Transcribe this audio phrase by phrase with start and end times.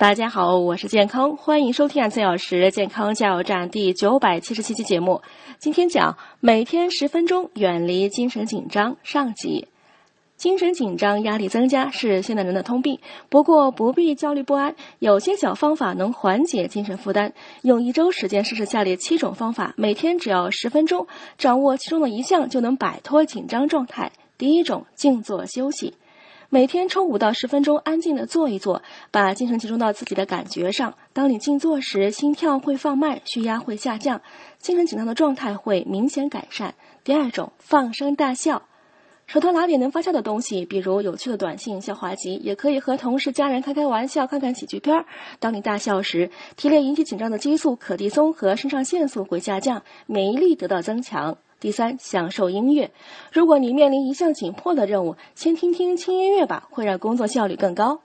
[0.00, 5.20] 大家好，我是健康，欢迎收听四小时健康加油站第九百七十七期节目。
[5.58, 9.68] 今天讲每天十分钟远离精神紧张上集。
[10.38, 17.34] 精神紧张、压力增加是现代人的通病，不过不必焦虑不安，有些小方法能缓解精神负担。
[17.60, 21.06] 用一周时间试试下列七种方法，每天只要十分钟，
[21.36, 24.10] 掌握其中的一项就能摆脱紧张状态。
[24.38, 25.92] 第一种，静坐休息。
[26.52, 28.82] 每天抽五到十分钟，安静的坐一坐，
[29.12, 30.94] 把精神集中到自己的感觉上。
[31.12, 34.20] 当你静坐时，心跳会放慢，血压会下降，
[34.58, 36.74] 精神紧张的状态会明显改善。
[37.04, 38.62] 第二种，放声大笑，
[39.28, 45.06] 手头拿点能发笑的东西，比如有趣的短信、笑话集，也可以和同事、家人开开玩笑，看看喜剧片儿。
[45.38, 51.38] 当你大笑时，体内引起紧张的激素可的松和肾上腺素会下降，免疫力得到增强。
[51.60, 52.90] 第三，享受音乐。
[53.30, 58.00] 如果你面临一项紧迫的任务，先听听轻音乐吧，会让工作效率更高。